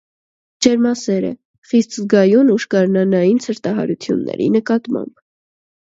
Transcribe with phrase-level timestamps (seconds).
[0.65, 1.33] Ջերմասեր է,
[1.73, 5.25] խիստ զգայուն ուշ գարնանային ցրտահարությունների նկատմամբ։